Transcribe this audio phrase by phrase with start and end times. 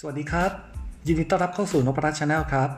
[0.00, 0.50] สวัสดีครับ
[1.06, 2.70] ยินดีต้อนรับเข้าสู่นพรัตน์ Channel ครับ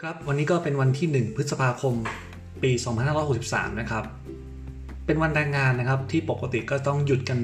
[0.00, 1.94] ครับวันนี้ก็เป็นวันที่ 1 พฤษภาคม
[2.62, 2.70] ปี
[3.26, 4.04] 2563 นะครับ
[5.06, 7.38] เป็นวันแรงงานนะครับที่ปกติก็ต้องหยุดกัน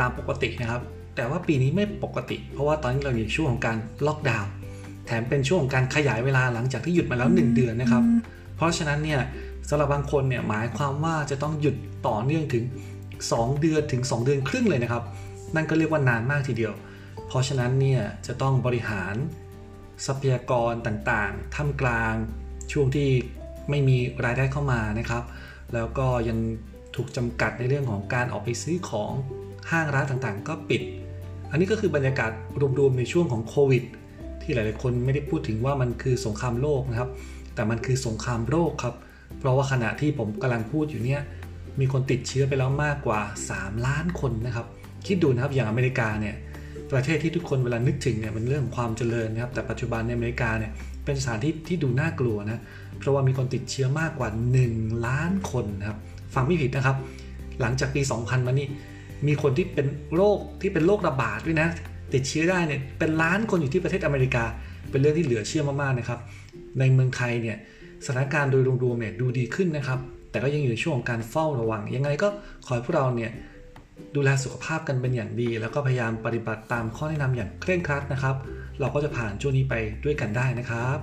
[0.00, 0.82] ตามปกตินะครับ
[1.16, 4.50] แต่ว่าปีนี้ไม่ปกติ เพราะว่าตอนนี้เราอยู่ในช่วงของการล็อกดาวน์
[5.06, 8.02] แถมเป็นช่วงของการขยายเวลาหลังจากที่หยุดมาแล้ว 1 เดือนนะครับ
[8.56, 9.20] เพราะฉะนั้นเนี่ย
[9.68, 11.76] สำหรับบางคนเนี่ยหมายความว่าจะต้องหยุด
[12.08, 12.64] ต่อเนื่องถึง
[13.14, 15.02] 2 เดือนถึง 2 เดือนครึ่งเลยนะครับ
[15.54, 16.74] นั่นก็เรียกว่านานมากทีเดียว
[17.26, 19.14] เพราะฉะนั้นเนี่ยจะต้องบริหาร
[20.06, 22.14] ทรัพยากรต่างๆท่ามกลาง
[22.72, 23.08] ช่วงที่
[23.70, 25.22] ไม่มีรายได้เข้ามานะครับ
[25.74, 26.38] แล้วก็ยัง
[26.96, 29.12] ถูกจำกัดในเรื่องของการออกไปซื้อของ
[29.70, 30.82] ห้างร้านต่างๆ ก็ปิด
[31.54, 32.30] อันนี้ก็คือบรรยากาศ
[32.78, 33.84] รวมๆในช่วงของโควิด
[34.42, 37.10] ที่หลายๆคนไม่ได้พูดถึงว่ามันคือสงครามโลกนะครับ
[37.54, 38.94] แต่มันคือสงครามโรคครับ
[39.38, 41.20] เพราะว่าขณะที่ผมกำลังพูดอยู่เนี่ย
[41.80, 43.20] มีคนติดเชื้อไปแล้วมากกว่า
[43.52, 44.66] 3 ล้านคนนะครับ
[45.06, 46.34] คิดดูนะครับอย่างอเมริกาเนี่ย
[46.92, 50.72] ประเทศที่ทุกคนเวลานึกถึงเนี่ยมันเรื่องของความเจริญนะครับแต่ปัจจุบันในอเมริกาเนี่ย
[51.04, 52.62] เป็นสถานที่ที่ดูน่ากลัวนะ
[52.98, 54.28] เพราะว่ามีคนติดเชื้อมากกว่า
[54.66, 55.98] 1 ล้านคนนะครับ
[56.34, 56.96] ฟังไม่ผิดนะครับ
[57.60, 58.68] หลังจากปี 2000 มานี่
[59.26, 61.68] มีคนที่เป็นโรคที่เป็นโรคระบาดด้วยนะ
[62.14, 64.44] ติดเชื้อได้เนี่ยเป็นล้านคนอยู่ที่ประเทศอเมริกา
[64.90, 66.18] เป็นเรื่องที่เหลือเชื่อมากๆนะครับ
[66.78, 67.56] ในเมืองไทยเนี่ย
[68.04, 69.98] สถานการณ์โดยรวมๆเนี่ยดูดีขึ้นนะครับ
[70.30, 72.28] แต่ก็ยังอยู่ในช่วงของการเฝ้าระวัง ยังไงก็
[72.66, 73.30] ขอให้พวกเราเนี่ย
[74.14, 78.36] ดูแลสุขภาพกันเป็นอย่างดี แล้วก็พยายามปฏิบัติตามข้อแนะนำอย่างเคร่งครัดนะครับ
[78.80, 80.98] เราก็จะผ่านช่วงนี้ไปด้วยกันได้นะครับ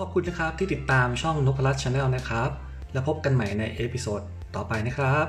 [0.00, 2.50] ขอบคุณนะครับที่ติดตามช่องนพรัตน์ Channel นะครับ
[2.92, 4.20] แล้วพบกันใหม่ใน episode
[4.56, 5.26] ต่อไปนะครับ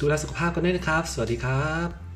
[0.00, 2.09] ดูแลสุขภาพกันด้วยนะครับ สวัสดีครับ